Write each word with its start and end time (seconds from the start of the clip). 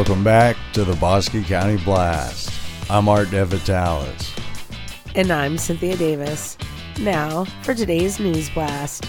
Welcome 0.00 0.24
back 0.24 0.56
to 0.72 0.82
the 0.82 0.96
Bosque 0.96 1.44
County 1.44 1.76
Blast. 1.76 2.50
I'm 2.88 3.06
Art 3.06 3.28
DeVitalis. 3.28 4.32
And 5.14 5.30
I'm 5.30 5.58
Cynthia 5.58 5.94
Davis. 5.94 6.56
Now 6.98 7.44
for 7.60 7.74
today's 7.74 8.18
News 8.18 8.48
Blast. 8.48 9.04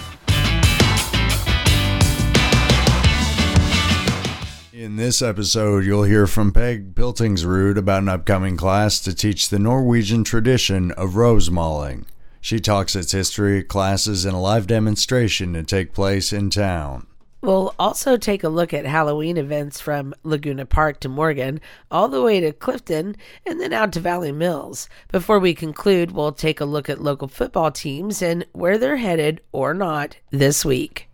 In 4.73 4.97
this 4.97 5.21
episode, 5.21 5.85
you'll 5.85 6.03
hear 6.03 6.27
from 6.27 6.51
Peg 6.51 6.93
Piltingsrud 6.93 7.77
about 7.77 8.01
an 8.01 8.09
upcoming 8.09 8.57
class 8.57 8.99
to 8.99 9.15
teach 9.15 9.47
the 9.47 9.59
Norwegian 9.59 10.25
tradition 10.25 10.91
of 10.91 11.15
rosemaling. 11.15 12.05
She 12.41 12.59
talks 12.59 12.97
its 12.97 13.13
history, 13.13 13.63
classes, 13.63 14.25
and 14.25 14.35
a 14.35 14.39
live 14.39 14.67
demonstration 14.67 15.53
to 15.53 15.63
take 15.63 15.93
place 15.93 16.33
in 16.33 16.49
town. 16.49 17.07
We'll 17.41 17.73
also 17.79 18.17
take 18.17 18.43
a 18.43 18.49
look 18.49 18.71
at 18.71 18.85
Halloween 18.85 19.35
events 19.35 19.81
from 19.81 20.13
Laguna 20.23 20.65
Park 20.67 20.99
to 20.99 21.09
Morgan, 21.09 21.59
all 21.89 22.07
the 22.07 22.21
way 22.21 22.39
to 22.39 22.51
Clifton, 22.51 23.15
and 23.47 23.59
then 23.59 23.73
out 23.73 23.91
to 23.93 23.99
Valley 23.99 24.31
Mills. 24.31 24.87
Before 25.11 25.39
we 25.39 25.55
conclude, 25.55 26.11
we'll 26.11 26.33
take 26.33 26.61
a 26.61 26.65
look 26.65 26.87
at 26.87 27.01
local 27.01 27.27
football 27.27 27.71
teams 27.71 28.21
and 28.21 28.45
where 28.53 28.77
they're 28.77 28.97
headed 28.97 29.41
or 29.51 29.73
not 29.73 30.17
this 30.29 30.63
week. 30.63 31.07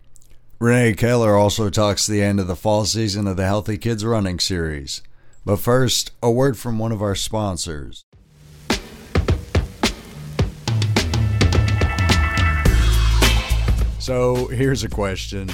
Renee 0.60 0.96
Keller 0.96 1.36
also 1.36 1.70
talks 1.70 2.06
the 2.06 2.22
end 2.22 2.40
of 2.42 2.48
the 2.48 2.56
fall 2.56 2.84
season 2.84 3.26
of 3.26 3.38
the 3.38 3.46
Healthy 3.46 3.78
Kids 3.78 4.04
Running 4.04 4.40
Series. 4.40 5.04
But 5.46 5.60
first, 5.60 6.12
a 6.22 6.30
word 6.30 6.58
from 6.58 6.78
one 6.78 6.92
of 6.92 7.02
our 7.02 7.16
sponsors. 7.16 8.04
So 14.00 14.48
here's 14.48 14.84
a 14.84 14.90
question. 14.90 15.50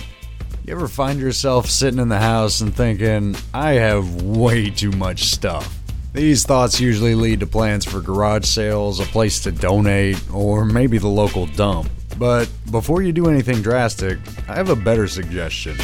You 0.66 0.72
ever 0.72 0.88
find 0.88 1.20
yourself 1.20 1.70
sitting 1.70 2.00
in 2.00 2.08
the 2.08 2.20
house 2.20 2.62
and 2.62 2.74
thinking, 2.74 3.36
I 3.54 3.74
have 3.74 4.22
way 4.22 4.70
too 4.70 4.92
much 4.92 5.24
stuff? 5.24 5.78
These 6.14 6.46
thoughts 6.46 6.80
usually 6.80 7.16
lead 7.16 7.42
to 7.42 7.48
plans 7.48 7.84
for 7.84 8.00
garage 8.00 8.46
sales, 8.46 9.02
a 9.02 9.04
place 9.04 9.42
to 9.42 9.52
donate, 9.52 10.24
or 10.32 10.64
maybe 10.64 11.00
the 11.00 11.10
local 11.10 11.48
dump. 11.48 11.90
But 12.18 12.50
before 12.72 13.02
you 13.02 13.12
do 13.12 13.28
anything 13.28 13.62
drastic, 13.62 14.20
I 14.48 14.56
have 14.56 14.70
a 14.70 14.76
better 14.76 15.06
suggestion. 15.06 15.76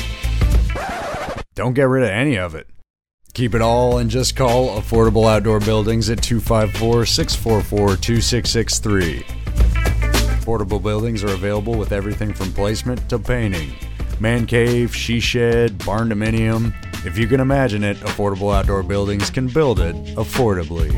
Don't 1.56 1.74
get 1.74 1.90
rid 1.90 2.04
of 2.04 2.12
any 2.12 2.38
of 2.38 2.56
it. 2.56 2.68
Keep 3.34 3.56
it 3.56 3.62
all 3.62 3.98
and 3.98 4.10
just 4.10 4.38
call 4.38 4.80
Affordable 4.80 5.30
Outdoor 5.30 5.60
Buildings 5.60 6.10
at 6.10 6.24
254 6.24 7.06
644 7.06 7.98
2663. 7.98 9.24
Affordable 10.40 10.82
buildings 10.82 11.22
are 11.22 11.34
available 11.34 11.76
with 11.76 11.92
everything 11.92 12.32
from 12.32 12.54
placement 12.54 13.10
to 13.10 13.20
painting 13.20 13.74
man 14.22 14.46
cave, 14.46 14.96
she 14.96 15.20
shed, 15.20 15.84
barn 15.86 16.10
dominium. 16.10 16.74
If 17.06 17.18
you 17.18 17.28
can 17.28 17.40
imagine 17.40 17.84
it, 17.84 17.98
affordable 17.98 18.54
outdoor 18.54 18.84
buildings 18.84 19.30
can 19.30 19.48
build 19.48 19.80
it 19.80 19.96
affordably. 20.16 20.92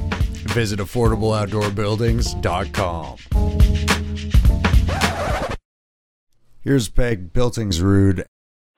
Visit 0.51 0.79
affordableoutdoorbuildings.com. 0.79 3.17
Here's 6.61 6.89
Peg 6.89 7.33
Piltingsrud. 7.33 8.23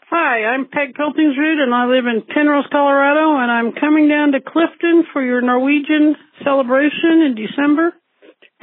Hi, 0.10 0.46
I'm 0.46 0.68
Peg 0.68 0.94
Piltingsrud 0.94 1.60
and 1.60 1.74
I 1.74 1.86
live 1.86 2.06
in 2.06 2.22
Penrose, 2.34 2.68
Colorado, 2.72 3.38
and 3.42 3.52
I'm 3.52 3.74
coming 3.74 4.08
down 4.08 4.32
to 4.34 4.40
Clifton 4.40 5.04
for 5.12 5.24
your 5.24 5.42
Norwegian 5.42 6.16
celebration 6.44 7.24
in 7.26 7.36
December 7.36 7.94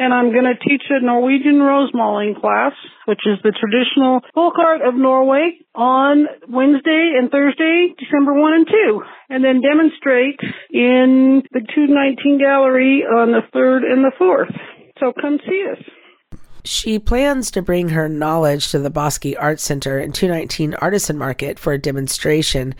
and 0.01 0.15
I'm 0.15 0.33
going 0.33 0.49
to 0.49 0.57
teach 0.57 0.83
a 0.89 1.05
Norwegian 1.05 1.61
rosemaling 1.61 2.35
class, 2.41 2.73
which 3.05 3.21
is 3.27 3.37
the 3.45 3.53
traditional 3.53 4.21
folk 4.35 4.55
art 4.59 4.81
of 4.81 4.95
Norway 4.95 5.61
on 5.75 6.25
Wednesday 6.49 7.13
and 7.21 7.31
Thursday, 7.31 7.93
December 7.99 8.33
1 8.33 8.55
and 8.55 8.67
2, 8.67 9.03
and 9.29 9.45
then 9.45 9.61
demonstrate 9.61 10.41
in 10.73 11.43
the 11.53 11.61
219 11.61 12.39
gallery 12.39 13.05
on 13.05 13.33
the 13.33 13.43
3rd 13.55 13.85
and 13.93 14.03
the 14.03 14.13
4th. 14.19 14.57
So 14.99 15.13
come 15.21 15.39
see 15.47 15.67
us. 15.71 15.85
She 16.65 16.99
plans 16.99 17.51
to 17.53 17.63
bring 17.63 17.91
her 17.91 18.09
knowledge 18.09 18.71
to 18.71 18.79
the 18.79 18.91
Bosque 18.91 19.27
Art 19.39 19.61
Center 19.61 19.99
and 19.99 20.15
219 20.15 20.75
Artisan 20.75 21.17
Market 21.19 21.59
for 21.59 21.73
a 21.73 21.79
demonstration. 21.79 22.75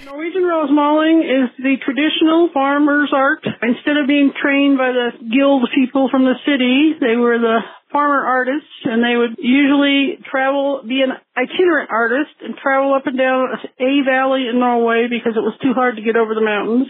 Maling 0.69 1.25
is 1.25 1.49
the 1.57 1.81
traditional 1.81 2.51
farmer's 2.53 3.09
art. 3.15 3.41
Instead 3.63 3.97
of 3.97 4.07
being 4.07 4.33
trained 4.37 4.77
by 4.77 4.93
the 4.93 5.17
guild 5.33 5.65
people 5.75 6.11
from 6.11 6.25
the 6.25 6.37
city, 6.45 6.99
they 7.01 7.17
were 7.17 7.39
the 7.39 7.61
farmer 7.91 8.21
artists 8.21 8.69
and 8.85 9.03
they 9.03 9.17
would 9.17 9.39
usually 9.39 10.21
travel, 10.31 10.83
be 10.87 11.01
an 11.01 11.17
itinerant 11.33 11.89
artist 11.91 12.37
and 12.43 12.55
travel 12.61 12.93
up 12.93 13.07
and 13.07 13.17
down 13.17 13.49
a 13.81 14.05
valley 14.05 14.45
in 14.51 14.61
Norway 14.61 15.07
because 15.09 15.33
it 15.33 15.47
was 15.47 15.57
too 15.63 15.73
hard 15.73 15.97
to 15.97 16.03
get 16.03 16.17
over 16.17 16.35
the 16.35 16.45
mountains. 16.45 16.89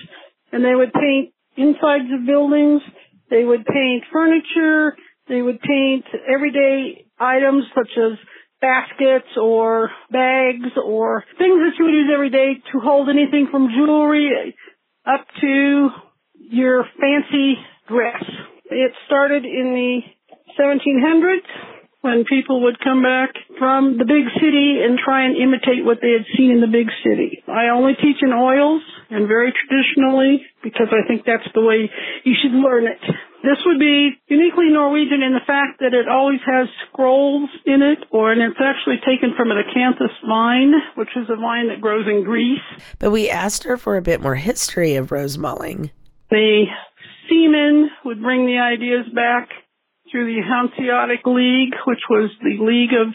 And 0.50 0.64
they 0.64 0.74
would 0.74 0.92
paint 0.92 1.30
insides 1.56 2.10
of 2.10 2.26
buildings. 2.26 2.82
They 3.30 3.44
would 3.44 3.64
paint 3.64 4.02
furniture 4.10 4.96
they 5.30 5.40
would 5.40 5.60
paint 5.62 6.04
everyday 6.28 7.06
items 7.18 7.64
such 7.72 7.90
as 7.96 8.18
baskets 8.60 9.28
or 9.40 9.90
bags 10.10 10.76
or 10.82 11.24
things 11.38 11.58
that 11.60 11.72
you 11.78 11.84
would 11.84 11.94
use 11.94 12.10
every 12.12 12.30
day 12.30 12.54
to 12.72 12.80
hold 12.80 13.08
anything 13.08 13.48
from 13.50 13.68
jewelry 13.74 14.54
up 15.06 15.26
to 15.40 15.88
your 16.36 16.84
fancy 17.00 17.54
dress. 17.88 18.22
It 18.70 18.92
started 19.06 19.44
in 19.44 19.74
the 19.74 20.00
1700s 20.58 21.80
when 22.02 22.24
people 22.24 22.62
would 22.62 22.78
come 22.80 23.02
back 23.02 23.30
from 23.58 23.98
the 23.98 24.04
big 24.04 24.24
city 24.40 24.80
and 24.80 24.98
try 24.98 25.24
and 25.24 25.36
imitate 25.36 25.84
what 25.84 25.98
they 26.00 26.12
had 26.12 26.24
seen 26.36 26.50
in 26.50 26.60
the 26.60 26.70
big 26.70 26.88
city. 27.04 27.42
I 27.46 27.68
only 27.68 27.92
teach 27.94 28.16
in 28.22 28.32
oils 28.32 28.82
and 29.10 29.28
very 29.28 29.52
traditionally 29.52 30.40
because 30.62 30.88
I 30.92 31.06
think 31.06 31.24
that's 31.26 31.48
the 31.54 31.60
way 31.60 31.90
you 32.24 32.34
should 32.40 32.56
learn 32.56 32.86
it. 32.86 33.00
This 33.42 33.56
would 33.64 33.78
be 33.78 34.12
uniquely 34.28 34.68
Norwegian 34.68 35.22
in 35.22 35.32
the 35.32 35.44
fact 35.46 35.80
that 35.80 35.94
it 35.94 36.08
always 36.08 36.40
has 36.44 36.68
scrolls 36.88 37.48
in 37.64 37.80
it, 37.80 38.04
or 38.10 38.32
and 38.32 38.42
it's 38.42 38.60
actually 38.60 39.00
taken 39.00 39.32
from 39.36 39.50
an 39.50 39.56
acanthus 39.56 40.12
vine, 40.28 40.74
which 40.96 41.08
is 41.16 41.26
a 41.30 41.36
vine 41.36 41.68
that 41.68 41.80
grows 41.80 42.06
in 42.06 42.22
Greece. 42.22 42.60
But 42.98 43.10
we 43.10 43.30
asked 43.30 43.64
her 43.64 43.78
for 43.78 43.96
a 43.96 44.02
bit 44.02 44.20
more 44.20 44.34
history 44.34 44.94
of 44.96 45.10
rosemaling. 45.10 45.90
The 46.30 46.66
seamen 47.30 47.88
would 48.04 48.20
bring 48.20 48.44
the 48.44 48.58
ideas 48.58 49.06
back 49.14 49.48
through 50.10 50.26
the 50.26 50.42
Hanseatic 50.42 51.24
League, 51.24 51.74
which 51.86 52.02
was 52.10 52.30
the 52.42 52.62
league 52.62 52.92
of 52.92 53.14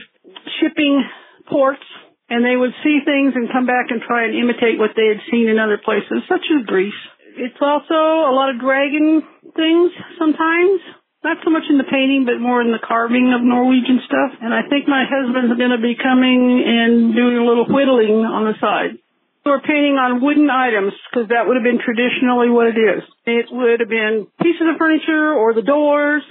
shipping 0.60 1.04
ports, 1.52 1.84
and 2.30 2.44
they 2.44 2.56
would 2.56 2.74
see 2.84 3.00
things 3.06 3.34
and 3.36 3.52
come 3.52 3.68
back 3.68 3.92
and 3.92 4.02
try 4.02 4.26
and 4.26 4.34
imitate 4.34 4.80
what 4.80 4.96
they 4.96 5.06
had 5.06 5.22
seen 5.30 5.50
in 5.50 5.60
other 5.60 5.78
places, 5.78 6.26
such 6.28 6.50
as 6.50 6.66
Greece. 6.66 6.98
It's 7.36 7.60
also 7.60 8.00
a 8.28 8.34
lot 8.34 8.50
of 8.50 8.60
dragon 8.64 9.24
things 9.56 9.92
sometimes. 10.18 10.80
Not 11.24 11.42
so 11.42 11.50
much 11.50 11.66
in 11.74 11.82
the 11.82 11.90
painting, 11.90 12.24
but 12.30 12.38
more 12.38 12.62
in 12.62 12.70
the 12.70 12.80
carving 12.80 13.34
of 13.34 13.42
Norwegian 13.42 13.98
stuff. 14.06 14.38
And 14.46 14.54
I 14.54 14.62
think 14.70 14.86
my 14.86 15.10
husband's 15.10 15.58
going 15.58 15.74
to 15.74 15.82
be 15.82 15.98
coming 15.98 16.62
and 16.62 17.18
doing 17.18 17.42
a 17.42 17.46
little 17.46 17.66
whittling 17.66 18.22
on 18.22 18.46
the 18.46 18.54
side. 18.62 19.02
We're 19.42 19.62
painting 19.62 19.98
on 19.98 20.22
wooden 20.22 20.50
items 20.50 20.94
because 21.10 21.30
that 21.30 21.46
would 21.46 21.58
have 21.58 21.66
been 21.66 21.82
traditionally 21.82 22.50
what 22.50 22.70
it 22.70 22.78
is. 22.78 23.02
It 23.26 23.50
would 23.50 23.82
have 23.82 23.90
been 23.90 24.30
pieces 24.42 24.70
of 24.70 24.78
furniture 24.78 25.34
or 25.34 25.54
the 25.54 25.66
doors. 25.66 26.22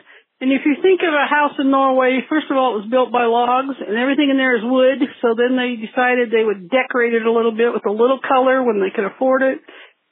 And 0.43 0.51
if 0.51 0.67
you 0.67 0.75
think 0.83 1.03
of 1.07 1.15
a 1.15 1.27
house 1.31 1.55
in 1.59 1.71
Norway, 1.71 2.23
first 2.27 2.51
of 2.51 2.59
all, 2.59 2.75
it 2.75 2.83
was 2.83 2.91
built 2.91 3.15
by 3.15 3.27
logs 3.27 3.79
and 3.79 3.95
everything 3.99 4.31
in 4.31 4.39
there 4.39 4.59
is 4.59 4.67
wood. 4.67 4.99
So 5.23 5.35
then 5.39 5.55
they 5.55 5.79
decided 5.79 6.31
they 6.31 6.43
would 6.43 6.71
decorate 6.71 7.15
it 7.15 7.27
a 7.27 7.31
little 7.31 7.55
bit 7.55 7.71
with 7.71 7.87
a 7.87 7.95
little 7.95 8.19
color 8.19 8.63
when 8.63 8.83
they 8.83 8.95
could 8.95 9.07
afford 9.07 9.43
it. 9.43 9.63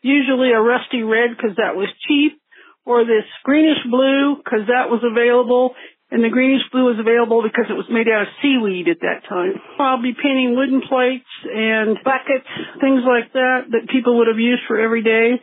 Usually 0.03 0.51
a 0.51 0.61
rusty 0.61 1.03
red 1.03 1.31
because 1.35 1.57
that 1.57 1.75
was 1.75 1.89
cheap 2.07 2.39
or 2.85 3.05
this 3.05 3.25
greenish 3.45 3.83
blue 3.89 4.37
because 4.37 4.67
that 4.67 4.91
was 4.91 5.03
available 5.07 5.75
and 6.13 6.23
the 6.23 6.29
greenish 6.29 6.61
blue 6.71 6.93
was 6.93 7.01
available 7.01 7.41
because 7.41 7.73
it 7.73 7.79
was 7.79 7.89
made 7.89 8.05
out 8.05 8.29
of 8.29 8.37
seaweed 8.45 8.87
at 8.87 9.01
that 9.01 9.25
time. 9.25 9.57
I'll 9.81 10.03
be 10.03 10.13
painting 10.13 10.53
wooden 10.53 10.85
plates 10.85 11.33
and 11.49 11.97
buckets, 12.05 12.45
things 12.85 13.01
like 13.09 13.33
that 13.33 13.73
that 13.73 13.89
people 13.89 14.21
would 14.21 14.29
have 14.29 14.39
used 14.39 14.61
for 14.69 14.77
every 14.77 15.03
day. 15.03 15.41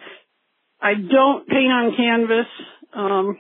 I 0.80 0.94
don't 0.94 1.50
paint 1.50 1.74
on 1.74 1.98
canvas. 1.98 2.50
Um, 2.94 3.38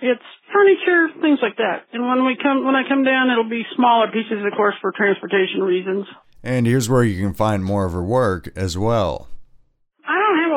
it's 0.00 0.24
furniture, 0.48 1.12
things 1.20 1.38
like 1.44 1.60
that. 1.60 1.92
And 1.92 2.08
when 2.08 2.24
we 2.24 2.40
come, 2.40 2.64
when 2.64 2.74
I 2.74 2.88
come 2.88 3.04
down, 3.04 3.28
it'll 3.28 3.52
be 3.52 3.64
smaller 3.76 4.08
pieces, 4.08 4.40
of 4.40 4.56
course, 4.56 4.74
for 4.80 4.92
transportation 4.96 5.60
reasons. 5.60 6.06
And 6.42 6.66
here's 6.66 6.88
where 6.88 7.04
you 7.04 7.22
can 7.22 7.34
find 7.34 7.64
more 7.64 7.84
of 7.84 7.92
her 7.92 8.02
work 8.02 8.48
as 8.56 8.78
well 8.78 9.28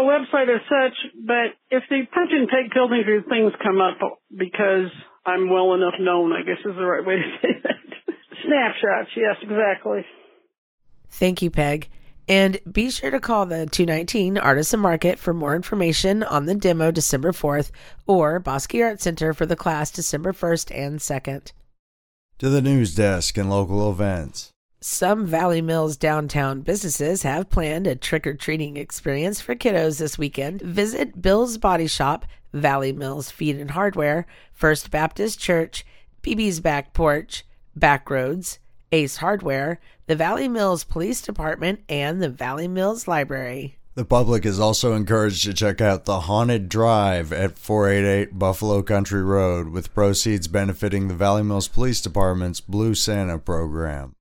website 0.09 0.50
as 0.50 0.61
such, 0.65 0.97
but 1.25 1.53
if 1.69 1.83
the 1.89 2.01
punch 2.13 2.31
in 2.31 2.47
Peg 2.47 2.71
Piltingsrud, 2.71 3.29
things 3.29 3.53
come 3.61 3.79
up 3.79 3.97
because 4.35 4.89
I'm 5.25 5.50
well 5.50 5.73
enough 5.75 5.95
known, 6.00 6.33
I 6.33 6.41
guess 6.41 6.57
is 6.65 6.75
the 6.75 6.85
right 6.85 7.06
way 7.06 7.15
to 7.15 7.29
say 7.41 7.53
that. 7.63 8.15
Snapshots, 8.45 9.11
yes, 9.15 9.35
exactly. 9.41 10.06
Thank 11.09 11.41
you, 11.41 11.51
Peg. 11.51 11.89
And 12.27 12.59
be 12.71 12.91
sure 12.91 13.09
to 13.09 13.19
call 13.19 13.47
the 13.47 13.65
219 13.65 14.38
Artisan 14.38 14.79
Market 14.79 15.17
for 15.17 15.33
more 15.33 15.56
information 15.56 16.21
on 16.21 16.45
the 16.45 16.53
demo 16.53 16.91
December 16.91 17.31
4th 17.31 17.71
or 18.06 18.39
Bosque 18.39 18.75
Art 18.75 19.01
Center 19.01 19.33
for 19.33 19.47
the 19.47 19.56
class 19.56 19.89
December 19.89 20.31
1st 20.31 20.77
and 20.77 21.00
2nd. 21.00 21.51
To 22.38 22.50
the 22.50 22.61
news 22.61 22.94
desk 22.94 23.38
and 23.38 23.50
local 23.50 23.89
events. 23.89 24.51
Some 24.81 25.26
Valley 25.26 25.62
Mills 25.62 25.98
downtown 25.98 26.62
businesses 26.62 27.24
have 27.24 27.50
planned 27.50 27.86
a 27.86 27.98
trick 27.98 28.26
or 28.26 28.34
treating 28.34 28.78
experience 28.78 29.42
for 29.42 29.54
kiddos 29.54 30.00
this 30.00 30.18
weekend. 30.18 30.62
Visit 30.62 31.22
Bill's 31.22 31.58
Body 31.58 31.86
Shop, 31.86 32.26
Valley 32.54 32.94
Mills 32.94 33.30
Feed 33.30 33.58
and 33.58 33.72
Hardware, 33.72 34.26
First 34.54 34.90
Baptist 34.90 35.38
Church, 35.38 35.86
BB's 36.24 36.62
Back 36.62 36.94
Porch, 36.94 37.44
Backroads, 37.78 38.60
Ace 38.94 39.18
Hardware, 39.18 39.81
the 40.08 40.16
Valley 40.16 40.48
Mills 40.48 40.86
Police 40.86 41.22
Department, 41.22 41.81
and 41.90 42.22
the 42.22 42.30
Valley 42.30 42.70
Mills 42.70 43.06
Library. 43.06 43.76
The 43.96 44.06
public 44.06 44.46
is 44.46 44.62
also 44.62 44.94
encouraged 44.94 45.44
to 45.44 45.54
check 45.54 45.81
out 45.81 46.06
the 46.06 46.22
Haunted 46.22 46.70
Drive 46.70 47.34
at 47.34 47.58
488 47.58 48.40
Buffalo 48.40 48.81
Country 48.81 49.24
Road, 49.24 49.68
with 49.68 49.94
proceeds 49.94 50.48
benefiting 50.48 51.10
the 51.10 51.16
Valley 51.16 51.44
Mills 51.44 51.68
Police 51.68 52.00
Department's 52.00 52.62
Blue 52.62 52.96
Santa 52.96 53.38
program. 53.38 54.16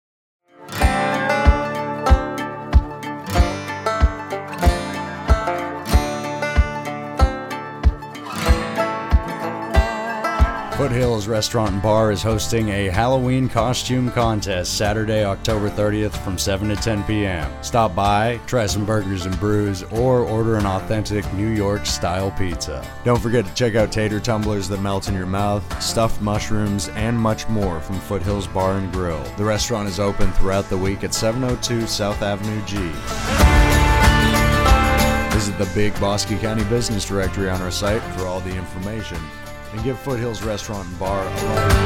Foothills 10.79 11.27
Restaurant 11.27 11.73
and 11.73 11.83
Bar 11.83 12.13
is 12.13 12.23
hosting 12.23 12.69
a 12.69 12.87
Halloween 12.87 13.49
costume 13.49 14.13
contest 14.13 14.79
Saturday, 14.79 15.25
October 15.25 15.69
30th 15.69 16.17
from 16.23 16.39
7 16.39 16.69
to 16.69 16.77
10 16.77 17.03
p.m. 17.03 17.51
Stop 17.65 17.97
by, 17.97 18.39
try 18.47 18.65
some 18.65 18.87
burgers 18.87 19.27
and 19.27 19.37
brews, 19.41 19.83
or 19.83 20.21
order 20.21 20.55
an 20.55 20.67
authentic 20.67 21.31
New 21.35 21.49
York 21.49 21.85
style 21.85 22.31
pizza. 22.31 22.87
Don't 23.03 23.21
forget 23.21 23.45
to 23.45 23.55
check 23.55 23.75
out 23.75 23.91
tater 23.91 24.21
tumblers 24.21 24.69
that 24.69 24.81
melt 24.81 25.09
in 25.09 25.15
your 25.15 25.27
mouth, 25.27 25.83
stuffed 25.83 26.23
mushrooms, 26.23 26.91
and 26.91 27.19
much 27.19 27.49
more 27.49 27.81
from 27.81 27.99
Foothills 27.99 28.47
Bar 28.47 28.75
and 28.75 28.93
Grill. 28.93 29.25
The 29.37 29.45
restaurant 29.45 29.89
is 29.89 29.99
open 29.99 30.31
throughout 30.35 30.71
the 30.71 30.79
week 30.79 31.03
at 31.03 31.13
702 31.13 31.89
South 31.89 32.23
Avenue 32.23 32.65
G. 32.67 32.77
Visit 35.35 35.59
the 35.59 35.69
Big 35.75 35.99
Bosque 35.99 36.29
County 36.39 36.63
Business 36.67 37.05
Directory 37.05 37.51
on 37.51 37.61
our 37.63 37.73
site 37.73 38.03
for 38.15 38.27
all 38.27 38.39
the 38.39 38.57
information 38.57 39.19
and 39.73 39.85
give 39.85 39.99
Foothills 39.99 40.43
Restaurant 40.43 40.89
and 40.89 40.99
Bar 40.99 41.27
a 41.27 41.79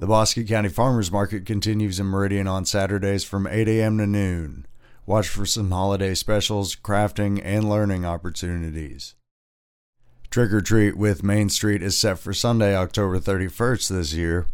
The 0.00 0.06
Bosque 0.06 0.46
County 0.46 0.68
Farmers 0.68 1.10
Market 1.10 1.44
continues 1.44 1.98
in 1.98 2.06
Meridian 2.06 2.46
on 2.46 2.64
Saturdays 2.64 3.24
from 3.24 3.46
8 3.46 3.68
a.m. 3.68 3.98
to 3.98 4.06
noon. 4.06 4.66
Watch 5.06 5.28
for 5.28 5.44
some 5.44 5.70
holiday 5.70 6.14
specials, 6.14 6.76
crafting, 6.76 7.40
and 7.42 7.68
learning 7.68 8.04
opportunities. 8.04 9.16
Trick 10.30 10.52
or 10.52 10.60
Treat 10.60 10.96
with 10.96 11.22
Main 11.22 11.48
Street 11.48 11.82
is 11.82 11.96
set 11.96 12.18
for 12.18 12.32
Sunday, 12.32 12.76
October 12.76 13.18
31st 13.18 13.88
this 13.88 14.12
year. 14.12 14.46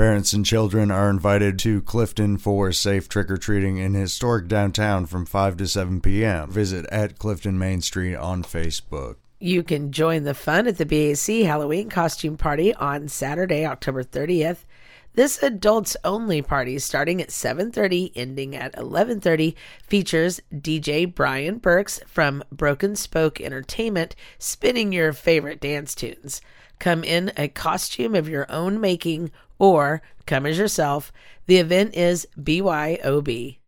Parents 0.00 0.32
and 0.32 0.46
children 0.46 0.90
are 0.90 1.10
invited 1.10 1.58
to 1.58 1.82
Clifton 1.82 2.38
for 2.38 2.72
safe 2.72 3.06
trick 3.06 3.30
or 3.30 3.36
treating 3.36 3.76
in 3.76 3.92
historic 3.92 4.48
downtown 4.48 5.04
from 5.04 5.26
5 5.26 5.58
to 5.58 5.66
7 5.66 6.00
p.m. 6.00 6.50
Visit 6.50 6.86
at 6.90 7.18
Clifton 7.18 7.58
Main 7.58 7.82
Street 7.82 8.16
on 8.16 8.42
Facebook. 8.42 9.16
You 9.40 9.62
can 9.62 9.92
join 9.92 10.24
the 10.24 10.32
fun 10.32 10.66
at 10.66 10.78
the 10.78 10.86
BAC 10.86 11.44
Halloween 11.46 11.90
costume 11.90 12.38
party 12.38 12.74
on 12.76 13.08
Saturday, 13.08 13.66
October 13.66 14.02
30th. 14.02 14.64
This 15.12 15.42
adults 15.42 15.98
only 16.02 16.40
party 16.40 16.78
starting 16.78 17.20
at 17.20 17.28
7:30 17.28 18.12
ending 18.16 18.56
at 18.56 18.74
11:30 18.76 19.54
features 19.86 20.40
DJ 20.50 21.04
Brian 21.04 21.58
Burks 21.58 22.00
from 22.06 22.42
Broken 22.50 22.96
Spoke 22.96 23.38
Entertainment 23.38 24.16
spinning 24.38 24.94
your 24.94 25.12
favorite 25.12 25.60
dance 25.60 25.94
tunes. 25.94 26.40
Come 26.78 27.04
in 27.04 27.32
a 27.36 27.48
costume 27.48 28.14
of 28.14 28.30
your 28.30 28.50
own 28.50 28.80
making 28.80 29.30
or 29.60 30.02
come 30.26 30.46
as 30.46 30.58
yourself. 30.58 31.12
The 31.46 31.58
event 31.58 31.94
is 31.94 32.26
BYOB. 32.36 33.58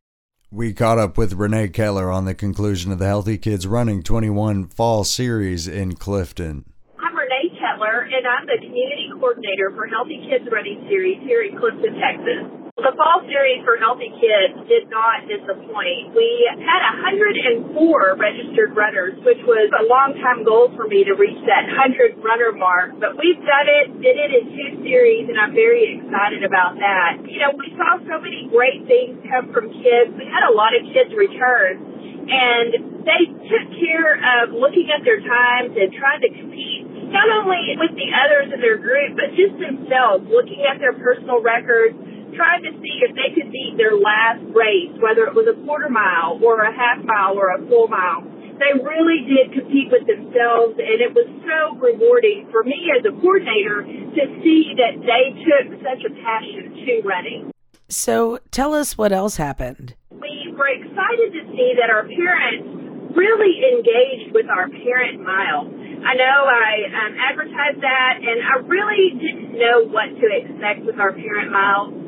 We 0.50 0.72
caught 0.74 0.98
up 0.98 1.16
with 1.16 1.34
Renee 1.34 1.68
Keller 1.68 2.10
on 2.10 2.24
the 2.24 2.34
conclusion 2.34 2.92
of 2.92 2.98
the 2.98 3.06
Healthy 3.06 3.38
Kids 3.38 3.66
Running 3.66 4.02
21 4.02 4.66
Fall 4.66 5.04
Series 5.04 5.68
in 5.68 5.94
Clifton. 5.94 6.64
I'm 6.98 7.16
Renee 7.16 7.56
Keller, 7.58 8.02
and 8.02 8.26
I'm 8.26 8.46
the 8.46 8.58
Community 8.58 9.08
Coordinator 9.14 9.72
for 9.74 9.86
Healthy 9.86 10.28
Kids 10.28 10.44
Running 10.52 10.84
Series 10.88 11.20
here 11.22 11.42
in 11.42 11.56
Clifton, 11.56 11.94
Texas. 11.94 12.61
The 12.72 12.96
fall 12.96 13.20
series 13.28 13.60
for 13.68 13.76
Healthy 13.76 14.08
Kids 14.16 14.64
did 14.64 14.88
not 14.88 15.28
disappoint. 15.28 16.16
We 16.16 16.48
had 16.56 16.80
104 17.04 17.68
registered 18.16 18.72
runners, 18.72 19.12
which 19.28 19.44
was 19.44 19.68
a 19.76 19.84
long 19.84 20.16
time 20.24 20.40
goal 20.40 20.72
for 20.72 20.88
me 20.88 21.04
to 21.04 21.12
reach 21.12 21.36
that 21.44 21.68
100 21.68 22.24
runner 22.24 22.48
mark. 22.56 22.96
But 22.96 23.20
we've 23.20 23.36
done 23.44 23.68
it, 23.68 23.92
did 24.00 24.16
it 24.16 24.32
in 24.32 24.44
two 24.56 24.70
series, 24.88 25.28
and 25.28 25.36
I'm 25.36 25.52
very 25.52 26.00
excited 26.00 26.48
about 26.48 26.80
that. 26.80 27.20
You 27.28 27.44
know, 27.44 27.52
we 27.60 27.76
saw 27.76 28.00
so 28.08 28.16
many 28.16 28.48
great 28.48 28.88
things 28.88 29.20
come 29.28 29.52
from 29.52 29.68
kids. 29.68 30.16
We 30.16 30.24
had 30.24 30.48
a 30.48 30.56
lot 30.56 30.72
of 30.72 30.80
kids 30.96 31.12
return, 31.12 31.76
and 32.24 33.04
they 33.04 33.22
took 33.52 33.68
care 33.84 34.16
of 34.16 34.56
looking 34.56 34.88
at 34.88 35.04
their 35.04 35.20
times 35.20 35.76
and 35.76 35.92
trying 35.92 36.24
to 36.24 36.32
compete 36.40 36.88
not 37.12 37.28
only 37.28 37.76
with 37.76 37.92
the 37.92 38.08
others 38.16 38.48
in 38.48 38.64
their 38.64 38.80
group, 38.80 39.20
but 39.20 39.36
just 39.36 39.60
themselves, 39.60 40.24
looking 40.32 40.64
at 40.64 40.80
their 40.80 40.96
personal 40.96 41.44
records 41.44 41.92
trying 42.34 42.62
to 42.64 42.72
see 42.80 42.94
if 43.04 43.12
they 43.14 43.30
could 43.34 43.52
beat 43.52 43.76
their 43.76 43.96
last 43.96 44.42
race, 44.52 44.92
whether 45.00 45.28
it 45.28 45.34
was 45.34 45.48
a 45.48 45.56
quarter 45.64 45.88
mile 45.88 46.40
or 46.42 46.64
a 46.64 46.72
half 46.72 47.02
mile 47.04 47.36
or 47.36 47.52
a 47.54 47.60
full 47.68 47.88
mile. 47.88 48.24
They 48.60 48.78
really 48.78 49.26
did 49.26 49.56
compete 49.56 49.90
with 49.90 50.06
themselves, 50.06 50.78
and 50.78 50.98
it 51.02 51.10
was 51.16 51.26
so 51.42 51.74
rewarding 51.82 52.46
for 52.52 52.62
me 52.62 52.92
as 52.94 53.02
a 53.02 53.10
coordinator 53.10 53.82
to 53.82 54.22
see 54.44 54.76
that 54.78 55.02
they 55.02 55.24
took 55.42 55.82
such 55.82 56.02
a 56.06 56.12
passion 56.22 56.70
to 56.70 56.92
running. 57.02 57.50
So, 57.88 58.38
tell 58.50 58.72
us 58.72 58.96
what 58.96 59.12
else 59.12 59.36
happened. 59.36 59.96
We 60.10 60.54
were 60.56 60.68
excited 60.68 61.32
to 61.32 61.42
see 61.52 61.74
that 61.80 61.90
our 61.90 62.06
parents 62.06 63.16
really 63.16 63.60
engaged 63.72 64.32
with 64.32 64.46
our 64.48 64.68
parent 64.68 65.20
mile. 65.20 65.68
I 66.02 66.14
know 66.14 66.38
I 66.48 66.70
um, 66.88 67.12
advertised 67.18 67.80
that, 67.82 68.14
and 68.20 68.38
I 68.42 68.54
really 68.66 69.18
didn't 69.18 69.58
know 69.58 69.86
what 69.86 70.08
to 70.08 70.26
expect 70.30 70.84
with 70.84 70.98
our 70.98 71.12
parent 71.12 71.52
mile. 71.52 72.01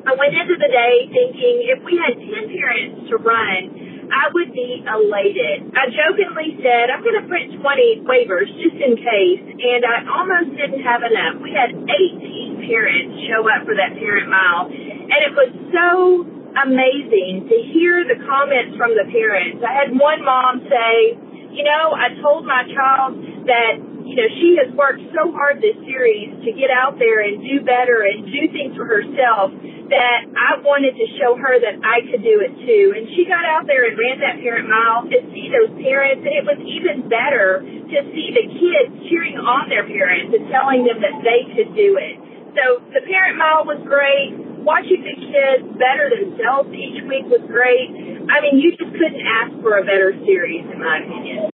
I 0.00 0.16
went 0.16 0.32
into 0.32 0.56
the 0.56 0.70
day 0.72 0.94
thinking 1.12 1.54
if 1.68 1.84
we 1.84 2.00
had 2.00 2.16
10 2.16 2.48
parents 2.48 3.12
to 3.12 3.20
run, 3.20 4.08
I 4.10 4.32
would 4.32 4.50
be 4.50 4.82
elated. 4.82 5.70
I 5.76 5.92
jokingly 5.92 6.58
said, 6.64 6.90
I'm 6.90 7.04
going 7.04 7.20
to 7.20 7.26
print 7.30 7.60
20 7.60 8.08
waivers 8.08 8.48
just 8.58 8.80
in 8.80 8.96
case, 8.98 9.44
and 9.44 9.86
I 9.86 10.02
almost 10.08 10.56
didn't 10.56 10.82
have 10.82 11.04
enough. 11.04 11.38
We 11.38 11.54
had 11.54 11.70
18 11.76 12.64
parents 12.66 13.22
show 13.30 13.46
up 13.46 13.68
for 13.68 13.76
that 13.78 13.94
parent 13.94 14.26
mile, 14.26 14.66
and 14.72 15.20
it 15.20 15.32
was 15.36 15.50
so 15.70 16.26
amazing 16.58 17.46
to 17.46 17.56
hear 17.70 18.02
the 18.02 18.18
comments 18.26 18.74
from 18.74 18.98
the 18.98 19.06
parents. 19.06 19.62
I 19.62 19.86
had 19.86 19.94
one 19.94 20.26
mom 20.26 20.66
say, 20.66 21.14
you 21.54 21.62
know, 21.62 21.94
I 21.94 22.10
told 22.18 22.48
my 22.48 22.66
child 22.66 23.14
that 23.46 23.78
you 24.10 24.18
know, 24.18 24.26
she 24.42 24.58
has 24.58 24.74
worked 24.74 25.06
so 25.14 25.30
hard 25.30 25.62
this 25.62 25.78
series 25.86 26.34
to 26.42 26.50
get 26.50 26.66
out 26.66 26.98
there 26.98 27.22
and 27.22 27.38
do 27.46 27.62
better 27.62 28.02
and 28.02 28.26
do 28.26 28.42
things 28.50 28.74
for 28.74 28.82
herself 28.82 29.54
that 29.90 30.20
I 30.30 30.62
wanted 30.62 30.94
to 30.94 31.06
show 31.18 31.34
her 31.34 31.58
that 31.58 31.82
I 31.82 32.06
could 32.06 32.22
do 32.22 32.38
it 32.40 32.54
too. 32.62 32.94
And 32.94 33.10
she 33.14 33.26
got 33.26 33.42
out 33.42 33.66
there 33.66 33.90
and 33.90 33.98
ran 33.98 34.22
that 34.22 34.38
parent 34.38 34.70
mile 34.70 35.02
to 35.10 35.18
see 35.34 35.50
those 35.50 35.74
parents. 35.82 36.22
And 36.22 36.34
it 36.34 36.46
was 36.46 36.58
even 36.62 37.10
better 37.10 37.60
to 37.62 37.98
see 38.14 38.28
the 38.30 38.46
kids 38.54 38.90
cheering 39.10 39.36
on 39.36 39.66
their 39.66 39.82
parents 39.84 40.30
and 40.30 40.46
telling 40.48 40.86
them 40.86 41.02
that 41.02 41.16
they 41.26 41.42
could 41.52 41.74
do 41.74 41.98
it. 41.98 42.16
So 42.54 42.82
the 42.94 43.02
parent 43.06 43.38
mile 43.38 43.66
was 43.66 43.82
great. 43.82 44.34
Watching 44.62 45.02
the 45.02 45.16
kids 45.18 45.66
better 45.78 46.10
themselves 46.10 46.70
each 46.70 47.02
week 47.06 47.26
was 47.26 47.42
great. 47.50 47.90
I 48.30 48.42
mean, 48.42 48.62
you 48.62 48.70
just 48.78 48.94
couldn't 48.94 49.26
ask 49.26 49.58
for 49.62 49.78
a 49.78 49.84
better 49.84 50.14
series, 50.26 50.66
in 50.70 50.78
my 50.78 51.02
opinion. 51.02 51.50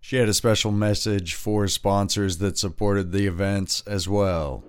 She 0.00 0.16
had 0.16 0.28
a 0.28 0.34
special 0.34 0.70
message 0.70 1.34
for 1.34 1.66
sponsors 1.66 2.36
that 2.38 2.58
supported 2.58 3.12
the 3.12 3.26
events 3.26 3.82
as 3.86 4.06
well. 4.06 4.62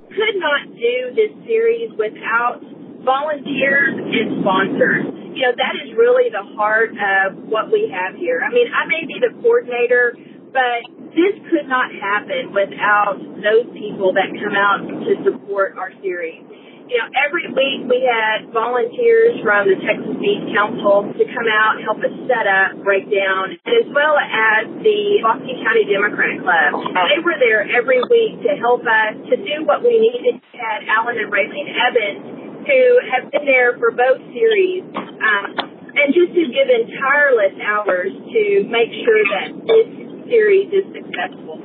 This 1.26 1.42
series 1.50 1.90
without 1.98 2.62
volunteers 3.02 3.98
and 3.98 4.46
sponsors. 4.46 5.10
You 5.34 5.42
know, 5.50 5.58
that 5.58 5.74
is 5.82 5.90
really 5.98 6.30
the 6.30 6.46
heart 6.54 6.94
of 6.94 7.50
what 7.50 7.74
we 7.74 7.90
have 7.90 8.14
here. 8.14 8.46
I 8.46 8.54
mean, 8.54 8.70
I 8.70 8.86
may 8.86 9.10
be 9.10 9.18
the 9.18 9.34
coordinator, 9.42 10.14
but 10.54 10.86
this 11.18 11.34
could 11.50 11.66
not 11.66 11.90
happen 11.98 12.54
without 12.54 13.18
those 13.42 13.74
people 13.74 14.14
that 14.14 14.30
come 14.38 14.54
out 14.54 14.86
to 14.86 15.12
support 15.26 15.74
our 15.82 15.90
series 16.06 16.46
you 16.86 16.98
know, 17.02 17.10
every 17.18 17.50
week 17.50 17.90
we 17.90 18.06
had 18.06 18.50
volunteers 18.54 19.42
from 19.42 19.66
the 19.66 19.78
Texas 19.82 20.16
Beach 20.22 20.46
Council 20.54 21.10
to 21.10 21.24
come 21.34 21.48
out 21.50 21.78
and 21.78 21.82
help 21.82 21.98
us 22.06 22.14
set 22.30 22.46
up, 22.46 22.78
break 22.86 23.10
down, 23.10 23.58
as 23.66 23.86
well 23.90 24.16
as 24.22 24.70
the 24.86 25.26
Bosque 25.26 25.50
County 25.66 25.86
Democratic 25.90 26.46
Club. 26.46 26.72
They 27.10 27.22
were 27.26 27.38
there 27.42 27.66
every 27.66 28.06
week 28.06 28.42
to 28.46 28.54
help 28.62 28.86
us 28.86 29.18
to 29.34 29.36
do 29.36 29.66
what 29.66 29.82
we 29.82 29.98
needed. 29.98 30.38
We 30.42 30.58
had 30.62 30.86
Alan 30.86 31.18
and 31.18 31.30
Raylene 31.34 31.74
Evans 31.74 32.22
who 32.70 32.84
have 33.14 33.30
been 33.34 33.46
there 33.46 33.78
for 33.78 33.90
both 33.94 34.22
series. 34.34 34.86
Um, 34.86 35.76
and 35.96 36.12
just 36.12 36.36
have 36.36 36.52
given 36.52 36.92
tireless 37.00 37.56
hours 37.64 38.12
to 38.12 38.42
make 38.68 38.92
sure 39.08 39.22
that 39.32 39.48
this 39.64 39.88
series 40.28 40.68
is 40.76 40.86
successful. 40.92 41.56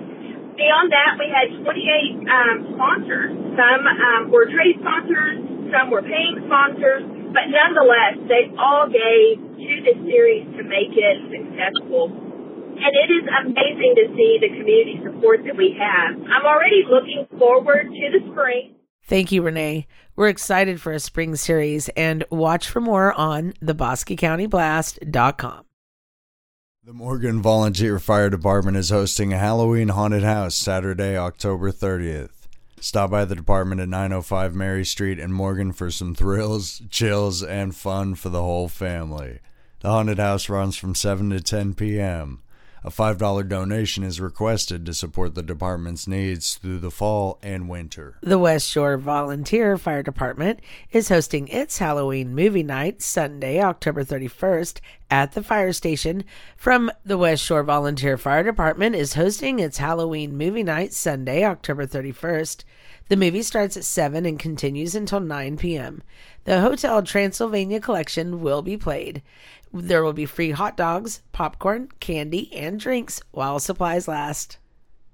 Beyond 0.55 0.93
that, 0.95 1.19
we 1.19 1.27
had 1.27 1.50
28 1.50 2.31
um, 2.31 2.57
sponsors. 2.79 3.33
Some 3.57 3.83
um, 3.83 4.30
were 4.30 4.47
trade 4.47 4.78
sponsors, 4.78 5.42
some 5.75 5.90
were 5.90 6.02
paying 6.02 6.38
sponsors, 6.47 7.02
but 7.35 7.50
nonetheless, 7.50 8.19
they 8.30 8.50
all 8.59 8.87
gave 8.87 9.42
to 9.42 9.75
this 9.87 9.99
series 10.07 10.47
to 10.57 10.62
make 10.66 10.95
it 10.95 11.16
successful. 11.30 12.11
And 12.80 12.92
it 12.97 13.11
is 13.12 13.26
amazing 13.28 13.95
to 13.99 14.04
see 14.16 14.38
the 14.40 14.49
community 14.57 15.00
support 15.04 15.45
that 15.45 15.57
we 15.57 15.76
have. 15.78 16.16
I'm 16.16 16.47
already 16.47 16.83
looking 16.88 17.26
forward 17.38 17.90
to 17.90 18.19
the 18.19 18.33
spring. 18.33 18.75
Thank 19.04 19.33
you, 19.33 19.42
Renee. 19.42 19.87
We're 20.16 20.28
excited 20.28 20.80
for 20.80 20.92
a 20.92 21.00
spring 21.00 21.37
series 21.37 21.88
and 21.90 22.25
watch 22.30 22.69
for 22.69 22.80
more 22.80 23.12
on 23.14 23.52
thebosquecountyblast.com. 23.62 25.64
The 26.85 26.92
Morgan 26.95 27.42
Volunteer 27.42 27.99
Fire 27.99 28.30
Department 28.30 28.76
is 28.76 28.90
hosting 28.90 29.33
a 29.33 29.38
Halloween 29.38 29.88
haunted 29.88 30.23
house 30.23 30.54
Saturday, 30.54 31.16
October 31.16 31.71
30th. 31.71 32.39
Stop 32.83 33.11
by 33.11 33.27
the 33.27 33.35
department 33.35 33.81
at 33.83 33.91
905 33.91 34.55
Mary 34.55 34.87
Street 34.87 35.19
in 35.19 35.33
Morgan 35.33 35.71
for 35.71 35.91
some 35.91 36.15
thrills, 36.15 36.81
chills, 36.89 37.43
and 37.43 37.77
fun 37.77 38.15
for 38.15 38.31
the 38.31 38.41
whole 38.41 38.69
family. 38.69 39.41
The 39.81 39.91
haunted 39.91 40.19
house 40.19 40.49
runs 40.49 40.77
from 40.77 40.95
7 40.95 41.29
to 41.29 41.41
10 41.43 41.75
p.m. 41.75 42.43
A 42.83 42.91
$5 42.91 43.47
donation 43.47 44.05
is 44.05 44.23
requested 44.23 44.87
to 44.87 44.95
support 44.95 45.35
the 45.35 45.43
department's 45.43 46.09
needs 46.09 46.55
through 46.55 46.79
the 46.79 46.91
fall 46.91 47.39
and 47.43 47.69
winter. 47.69 48.17
The 48.23 48.39
West 48.39 48.71
Shore 48.71 48.97
Volunteer 48.97 49.77
Fire 49.77 50.03
Department 50.03 50.61
is 50.91 51.11
hosting 51.11 51.49
its 51.49 51.77
Halloween 51.77 52.35
movie 52.35 52.63
night 52.63 53.03
Sunday, 53.03 53.61
October 53.61 54.03
31st 54.03 54.81
at 55.11 55.33
the 55.33 55.43
fire 55.43 55.75
station. 55.75 56.25
From 56.57 56.91
the 57.05 57.19
West 57.19 57.45
Shore 57.45 57.65
Volunteer 57.65 58.17
Fire 58.17 58.43
Department 58.43 58.95
is 58.95 59.13
hosting 59.15 59.59
its 59.59 59.77
Halloween 59.77 60.39
movie 60.39 60.63
night 60.63 60.95
Sunday, 60.95 61.45
October 61.45 61.87
31st. 61.87 62.65
The 63.09 63.17
movie 63.17 63.43
starts 63.43 63.77
at 63.77 63.85
7 63.85 64.25
and 64.25 64.39
continues 64.39 64.95
until 64.95 65.19
9 65.19 65.57
p.m. 65.57 66.03
The 66.45 66.61
Hotel 66.61 67.03
Transylvania 67.03 67.81
collection 67.81 68.41
will 68.41 68.63
be 68.63 68.77
played. 68.77 69.21
There 69.73 70.03
will 70.03 70.12
be 70.12 70.27
free 70.27 70.50
hot 70.50 70.77
dogs, 70.77 71.23
popcorn, 71.33 71.91
candy, 72.00 72.53
and 72.53 72.81
drinks 72.81 73.23
while 73.31 73.61
supplies 73.61 74.09
last. 74.09 74.59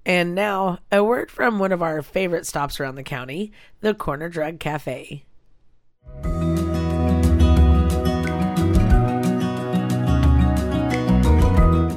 And 0.03 0.33
now, 0.33 0.79
a 0.91 1.03
word 1.03 1.29
from 1.29 1.59
one 1.59 1.71
of 1.71 1.83
our 1.83 2.01
favorite 2.01 2.47
stops 2.47 2.79
around 2.79 2.95
the 2.95 3.03
county, 3.03 3.51
the 3.81 3.93
Corner 3.93 4.29
Drug 4.29 4.59
Cafe. 4.59 5.25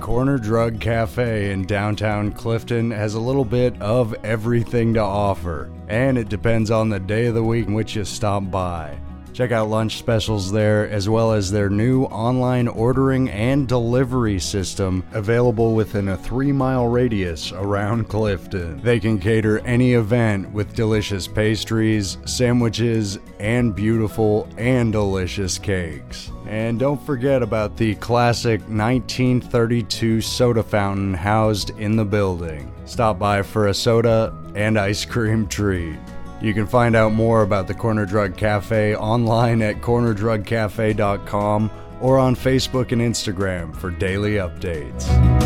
Corner 0.01 0.39
Drug 0.39 0.81
Cafe 0.81 1.53
in 1.53 1.65
downtown 1.65 2.33
Clifton 2.33 2.91
has 2.91 3.15
a 3.15 3.21
little 3.21 3.45
bit 3.45 3.81
of 3.81 4.13
everything 4.23 4.93
to 4.95 5.01
offer, 5.01 5.71
and 5.89 6.19
it 6.19 6.29
depends 6.29 6.71
on 6.71 6.91
the 6.91 7.01
day 7.01 7.27
of 7.27 7.35
the 7.35 7.45
week 7.45 7.69
in 7.69 7.75
which 7.75 7.97
you 7.97 8.05
stop 8.05 8.51
by. 8.51 8.99
Check 9.41 9.53
out 9.53 9.71
lunch 9.71 9.97
specials 9.97 10.53
there, 10.53 10.87
as 10.91 11.09
well 11.09 11.33
as 11.33 11.51
their 11.51 11.71
new 11.71 12.03
online 12.05 12.69
ordering 12.69 13.31
and 13.31 13.67
delivery 13.67 14.39
system 14.39 15.03
available 15.13 15.75
within 15.75 16.09
a 16.09 16.17
three 16.19 16.53
mile 16.53 16.89
radius 16.89 17.51
around 17.51 18.07
Clifton. 18.07 18.83
They 18.83 19.01
can 19.01 19.19
cater 19.19 19.61
any 19.61 19.95
event 19.95 20.53
with 20.53 20.75
delicious 20.75 21.27
pastries, 21.27 22.19
sandwiches, 22.27 23.19
and 23.39 23.75
beautiful 23.75 24.47
and 24.59 24.93
delicious 24.93 25.57
cakes. 25.57 26.31
And 26.47 26.79
don't 26.79 27.01
forget 27.07 27.43
about 27.43 27.79
the 27.79 27.95
classic 27.95 28.61
1932 28.69 30.21
soda 30.21 30.63
fountain 30.63 31.15
housed 31.15 31.71
in 31.79 31.97
the 31.97 32.05
building. 32.05 32.71
Stop 32.85 33.19
by 33.19 33.41
for 33.41 33.69
a 33.69 33.75
soda 33.75 34.37
and 34.55 34.79
ice 34.79 35.07
cream 35.07 35.49
treat. 35.49 35.97
You 36.41 36.55
can 36.55 36.67
find 36.67 36.97
out 36.97 37.13
more 37.13 37.43
about 37.43 37.67
the 37.67 37.75
Corner 37.75 38.07
Drug 38.07 38.37
Cafe 38.37 38.97
online 38.97 39.61
at 39.63 39.83
cornerdrugcafe.com 39.83 41.71
or 42.01 42.19
on 42.19 42.35
Facebook 42.35 42.93
and 42.93 43.03
Instagram 43.03 43.77
for 43.77 43.91
daily 43.91 44.35
updates. 44.35 45.40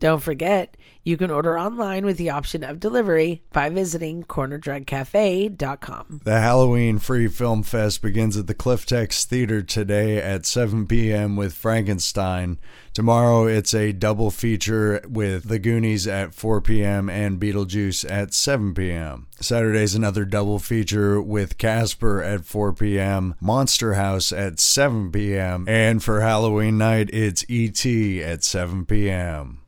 Don't 0.00 0.22
forget, 0.22 0.76
you 1.02 1.16
can 1.16 1.30
order 1.30 1.58
online 1.58 2.04
with 2.04 2.16
the 2.16 2.30
option 2.30 2.64
of 2.64 2.80
delivery 2.80 3.42
by 3.52 3.68
visiting 3.68 4.24
cornerdrugcafe.com. 4.24 6.20
The 6.24 6.40
Halloween 6.40 6.98
Free 6.98 7.28
Film 7.28 7.62
Fest 7.62 8.02
begins 8.02 8.36
at 8.36 8.46
the 8.46 8.54
Cliftex 8.54 9.24
Theater 9.24 9.62
today 9.62 10.18
at 10.18 10.46
7 10.46 10.86
p.m. 10.86 11.36
with 11.36 11.54
Frankenstein. 11.54 12.58
Tomorrow 12.92 13.46
it's 13.46 13.74
a 13.74 13.92
double 13.92 14.30
feature 14.30 15.02
with 15.08 15.48
The 15.48 15.58
Goonies 15.58 16.06
at 16.06 16.34
4 16.34 16.60
p.m. 16.60 17.08
and 17.08 17.40
Beetlejuice 17.40 18.10
at 18.10 18.34
7 18.34 18.74
p.m. 18.74 19.26
Saturday's 19.40 19.94
another 19.94 20.24
double 20.24 20.58
feature 20.58 21.20
with 21.20 21.58
Casper 21.58 22.22
at 22.22 22.44
4 22.44 22.72
p.m., 22.72 23.34
Monster 23.40 23.94
House 23.94 24.32
at 24.32 24.60
7 24.60 25.10
p.m., 25.12 25.66
and 25.68 26.02
for 26.02 26.20
Halloween 26.20 26.78
night 26.78 27.10
it's 27.12 27.44
E.T. 27.48 28.22
at 28.22 28.44
7 28.44 28.86
p.m. 28.86 29.63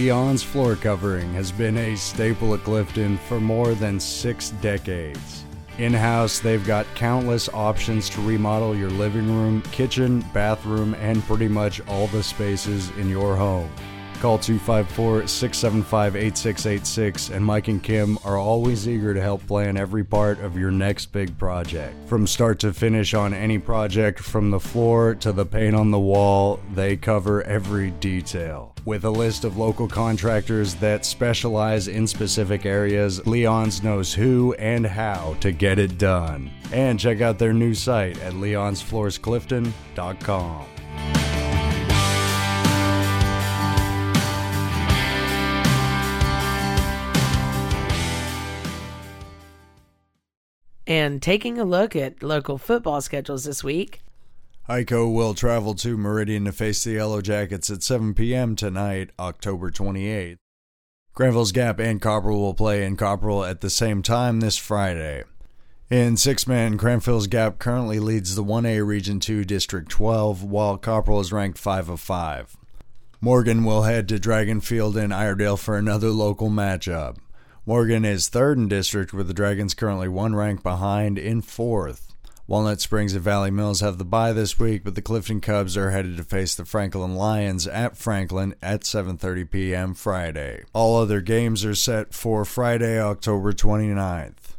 Leon's 0.00 0.42
floor 0.42 0.76
covering 0.76 1.30
has 1.34 1.52
been 1.52 1.76
a 1.76 1.94
staple 1.94 2.54
at 2.54 2.64
Clifton 2.64 3.18
for 3.18 3.38
more 3.38 3.74
than 3.74 4.00
six 4.00 4.48
decades. 4.62 5.44
In 5.76 5.92
house, 5.92 6.38
they've 6.38 6.66
got 6.66 6.86
countless 6.94 7.50
options 7.50 8.08
to 8.10 8.22
remodel 8.22 8.74
your 8.74 8.88
living 8.88 9.26
room, 9.26 9.60
kitchen, 9.72 10.24
bathroom, 10.32 10.94
and 10.94 11.22
pretty 11.24 11.48
much 11.48 11.86
all 11.86 12.06
the 12.06 12.22
spaces 12.22 12.88
in 12.96 13.10
your 13.10 13.36
home. 13.36 13.70
Call 14.20 14.38
254 14.38 15.26
675 15.26 16.14
8686, 16.14 17.30
and 17.30 17.42
Mike 17.42 17.68
and 17.68 17.82
Kim 17.82 18.18
are 18.22 18.36
always 18.36 18.86
eager 18.86 19.14
to 19.14 19.20
help 19.20 19.46
plan 19.46 19.78
every 19.78 20.04
part 20.04 20.38
of 20.40 20.58
your 20.58 20.70
next 20.70 21.06
big 21.06 21.38
project. 21.38 21.94
From 22.06 22.26
start 22.26 22.58
to 22.58 22.74
finish 22.74 23.14
on 23.14 23.32
any 23.32 23.58
project, 23.58 24.20
from 24.20 24.50
the 24.50 24.60
floor 24.60 25.14
to 25.14 25.32
the 25.32 25.46
paint 25.46 25.74
on 25.74 25.90
the 25.90 25.98
wall, 25.98 26.60
they 26.74 26.98
cover 26.98 27.42
every 27.44 27.92
detail. 27.92 28.74
With 28.84 29.06
a 29.06 29.10
list 29.10 29.44
of 29.44 29.56
local 29.56 29.88
contractors 29.88 30.74
that 30.76 31.04
specialize 31.06 31.88
in 31.88 32.06
specific 32.06 32.66
areas, 32.66 33.26
Leon's 33.26 33.82
knows 33.82 34.12
who 34.12 34.52
and 34.58 34.86
how 34.86 35.38
to 35.40 35.50
get 35.50 35.78
it 35.78 35.96
done. 35.96 36.50
And 36.72 37.00
check 37.00 37.22
out 37.22 37.38
their 37.38 37.54
new 37.54 37.72
site 37.72 38.20
at 38.20 38.34
leonsfloorsclifton.com. 38.34 40.66
And 50.90 51.22
taking 51.22 51.56
a 51.56 51.62
look 51.62 51.94
at 51.94 52.20
local 52.20 52.58
football 52.58 53.00
schedules 53.00 53.44
this 53.44 53.62
week, 53.62 54.02
Hico 54.68 55.14
will 55.14 55.34
travel 55.34 55.72
to 55.76 55.96
Meridian 55.96 56.46
to 56.46 56.52
face 56.52 56.82
the 56.82 56.90
Yellow 56.90 57.20
Jackets 57.20 57.70
at 57.70 57.84
7 57.84 58.12
p.m. 58.12 58.56
tonight, 58.56 59.10
October 59.16 59.70
28th. 59.70 60.38
Cranfills 61.14 61.52
Gap 61.52 61.78
and 61.78 62.02
Kopperl 62.02 62.40
will 62.40 62.54
play 62.54 62.84
in 62.84 62.96
Kopperl 62.96 63.48
at 63.48 63.60
the 63.60 63.70
same 63.70 64.02
time 64.02 64.40
this 64.40 64.56
Friday. 64.56 65.22
In 65.90 66.16
six 66.16 66.48
man, 66.48 66.76
Cranfills 66.76 67.30
Gap 67.30 67.60
currently 67.60 68.00
leads 68.00 68.34
the 68.34 68.42
1A 68.42 68.84
Region 68.84 69.20
2 69.20 69.44
District 69.44 69.88
12, 69.88 70.42
while 70.42 70.76
Kopperl 70.76 71.20
is 71.20 71.32
ranked 71.32 71.58
5 71.58 71.88
of 71.88 72.00
5. 72.00 72.56
Morgan 73.20 73.62
will 73.62 73.82
head 73.82 74.08
to 74.08 74.18
Dragonfield 74.18 74.96
in 74.96 75.12
Iredell 75.12 75.56
for 75.56 75.78
another 75.78 76.10
local 76.10 76.50
matchup. 76.50 77.18
Morgan 77.70 78.04
is 78.04 78.28
third 78.28 78.58
in 78.58 78.66
district, 78.66 79.12
with 79.12 79.28
the 79.28 79.32
Dragons 79.32 79.74
currently 79.74 80.08
one 80.08 80.34
rank 80.34 80.60
behind 80.60 81.16
in 81.16 81.40
fourth. 81.40 82.12
Walnut 82.48 82.80
Springs 82.80 83.14
and 83.14 83.22
Valley 83.22 83.52
Mills 83.52 83.78
have 83.78 83.96
the 83.96 84.04
bye 84.04 84.32
this 84.32 84.58
week, 84.58 84.82
but 84.82 84.96
the 84.96 85.00
Clifton 85.00 85.40
Cubs 85.40 85.76
are 85.76 85.92
headed 85.92 86.16
to 86.16 86.24
face 86.24 86.56
the 86.56 86.64
Franklin 86.64 87.14
Lions 87.14 87.68
at 87.68 87.96
Franklin 87.96 88.56
at 88.60 88.80
7:30 88.80 89.48
p.m. 89.48 89.94
Friday. 89.94 90.64
All 90.72 91.00
other 91.00 91.20
games 91.20 91.64
are 91.64 91.76
set 91.76 92.12
for 92.12 92.44
Friday, 92.44 93.00
October 93.00 93.52
29th. 93.52 94.56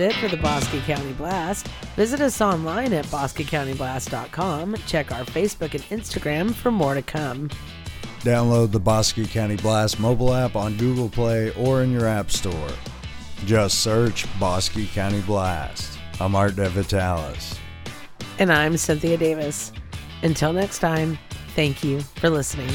It 0.00 0.14
for 0.14 0.28
the 0.28 0.36
Bosque 0.36 0.70
County 0.84 1.12
Blast. 1.12 1.68
Visit 1.96 2.20
us 2.20 2.40
online 2.40 2.92
at 2.92 3.04
bosquecountyblast.com. 3.06 4.76
Check 4.86 5.12
our 5.12 5.24
Facebook 5.24 5.74
and 5.74 5.84
Instagram 6.00 6.54
for 6.54 6.70
more 6.70 6.94
to 6.94 7.02
come. 7.02 7.50
Download 8.20 8.70
the 8.70 8.80
Bosque 8.80 9.28
County 9.30 9.56
Blast 9.56 9.98
mobile 9.98 10.34
app 10.34 10.56
on 10.56 10.76
Google 10.76 11.08
Play 11.08 11.52
or 11.54 11.82
in 11.82 11.92
your 11.92 12.06
App 12.06 12.30
Store. 12.30 12.70
Just 13.46 13.80
search 13.80 14.26
Bosque 14.38 14.86
County 14.92 15.20
Blast. 15.22 15.98
I'm 16.20 16.34
Art 16.34 16.52
DeVitalis. 16.52 17.56
And 18.38 18.52
I'm 18.52 18.76
Cynthia 18.76 19.16
Davis. 19.16 19.72
Until 20.22 20.52
next 20.52 20.80
time, 20.80 21.18
Thank 21.54 21.82
you 21.82 22.00
for 22.00 22.30
listening. 22.30 22.70